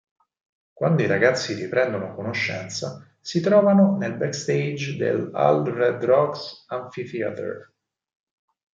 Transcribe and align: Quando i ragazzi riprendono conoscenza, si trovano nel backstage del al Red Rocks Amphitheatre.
Quando 0.73 1.03
i 1.03 1.05
ragazzi 1.05 1.53
riprendono 1.53 2.15
conoscenza, 2.15 3.07
si 3.19 3.39
trovano 3.39 3.97
nel 3.97 4.15
backstage 4.17 4.95
del 4.97 5.29
al 5.31 5.63
Red 5.63 6.03
Rocks 6.05 6.65
Amphitheatre. 6.69 7.71